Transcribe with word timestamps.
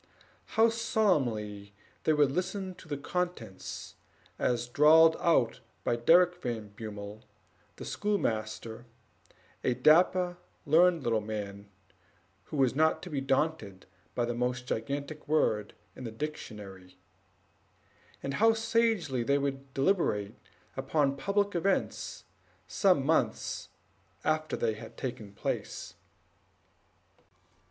How 0.57 0.69
solemnly 0.69 1.73
they 2.05 2.13
would 2.13 2.31
listen 2.31 2.73
to 2.73 2.87
the 2.87 2.97
contents, 2.97 3.93
as 4.39 4.65
drawled 4.67 5.15
out 5.19 5.59
by 5.83 5.95
Derrick 5.95 6.41
Van 6.41 6.69
Bummel, 6.69 7.21
the 7.75 7.85
schoolmaster, 7.85 8.85
a 9.63 9.75
dapper, 9.75 10.37
learned 10.65 11.03
little 11.03 11.21
man, 11.21 11.69
who 12.45 12.57
was 12.57 12.73
not 12.73 13.03
to 13.03 13.11
be 13.11 13.21
daunted 13.21 13.85
by 14.15 14.25
the 14.25 14.33
most 14.33 14.65
gigantic 14.65 15.27
word 15.27 15.75
in 15.95 16.03
the 16.03 16.11
dictionary; 16.11 16.97
and 18.23 18.33
how 18.33 18.53
sagely 18.55 19.21
they 19.21 19.37
would 19.37 19.71
deliberate 19.75 20.33
upon 20.75 21.15
public 21.15 21.53
events 21.53 22.23
some 22.67 23.05
months 23.05 23.69
after 24.23 24.57
they 24.57 24.73
had 24.73 24.97
taken 24.97 25.31
place. 25.31 25.93